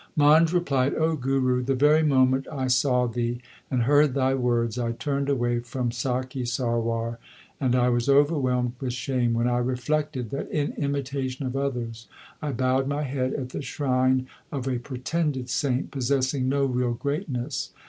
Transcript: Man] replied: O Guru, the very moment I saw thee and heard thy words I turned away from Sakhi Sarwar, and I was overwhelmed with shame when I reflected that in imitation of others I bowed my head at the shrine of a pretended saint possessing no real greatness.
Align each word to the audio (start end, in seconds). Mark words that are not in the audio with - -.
Man] 0.15 0.47
replied: 0.47 0.95
O 0.95 1.15
Guru, 1.15 1.61
the 1.61 1.75
very 1.75 2.01
moment 2.01 2.47
I 2.51 2.65
saw 2.65 3.05
thee 3.05 3.39
and 3.69 3.83
heard 3.83 4.15
thy 4.15 4.33
words 4.33 4.79
I 4.79 4.93
turned 4.93 5.29
away 5.29 5.59
from 5.59 5.91
Sakhi 5.91 6.41
Sarwar, 6.47 7.19
and 7.59 7.75
I 7.75 7.87
was 7.89 8.09
overwhelmed 8.09 8.73
with 8.79 8.93
shame 8.93 9.35
when 9.35 9.47
I 9.47 9.59
reflected 9.59 10.31
that 10.31 10.49
in 10.49 10.73
imitation 10.73 11.45
of 11.45 11.55
others 11.55 12.07
I 12.41 12.51
bowed 12.51 12.87
my 12.87 13.03
head 13.03 13.35
at 13.35 13.49
the 13.49 13.61
shrine 13.61 14.25
of 14.51 14.67
a 14.67 14.79
pretended 14.79 15.51
saint 15.51 15.91
possessing 15.91 16.49
no 16.49 16.65
real 16.65 16.95
greatness. 16.95 17.69